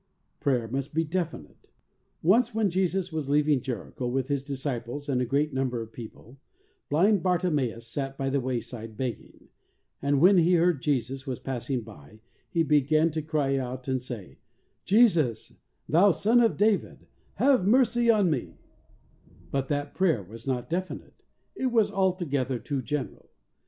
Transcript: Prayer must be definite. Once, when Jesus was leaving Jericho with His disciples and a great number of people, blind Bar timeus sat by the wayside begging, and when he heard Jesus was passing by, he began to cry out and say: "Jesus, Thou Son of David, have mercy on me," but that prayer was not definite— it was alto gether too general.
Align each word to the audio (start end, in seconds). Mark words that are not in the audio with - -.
Prayer 0.39 0.67
must 0.67 0.95
be 0.95 1.03
definite. 1.03 1.69
Once, 2.23 2.55
when 2.55 2.71
Jesus 2.71 3.11
was 3.13 3.29
leaving 3.29 3.61
Jericho 3.61 4.07
with 4.07 4.29
His 4.29 4.41
disciples 4.43 5.07
and 5.07 5.21
a 5.21 5.27
great 5.27 5.53
number 5.53 5.79
of 5.79 5.93
people, 5.93 6.39
blind 6.89 7.21
Bar 7.21 7.37
timeus 7.37 7.83
sat 7.85 8.17
by 8.17 8.31
the 8.31 8.39
wayside 8.41 8.97
begging, 8.97 9.49
and 10.01 10.19
when 10.19 10.39
he 10.39 10.55
heard 10.55 10.81
Jesus 10.81 11.27
was 11.27 11.37
passing 11.37 11.81
by, 11.81 12.19
he 12.49 12.63
began 12.63 13.11
to 13.11 13.21
cry 13.21 13.57
out 13.57 13.87
and 13.87 14.01
say: 14.01 14.39
"Jesus, 14.85 15.53
Thou 15.87 16.09
Son 16.09 16.41
of 16.41 16.57
David, 16.57 17.05
have 17.35 17.67
mercy 17.67 18.09
on 18.09 18.31
me," 18.31 18.57
but 19.51 19.67
that 19.67 19.93
prayer 19.93 20.23
was 20.23 20.47
not 20.47 20.67
definite— 20.67 21.21
it 21.55 21.67
was 21.67 21.91
alto 21.91 22.25
gether 22.25 22.57
too 22.57 22.81
general. 22.81 23.29